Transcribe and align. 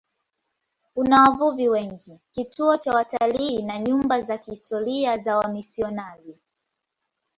Una 0.95 1.21
wavuvi 1.29 1.69
wengi, 1.69 2.19
kituo 2.31 2.77
cha 2.77 2.93
watalii 2.93 3.61
na 3.61 3.79
nyumba 3.79 4.21
za 4.21 4.37
kihistoria 4.37 5.17
za 5.17 5.37
wamisionari. 5.37 6.37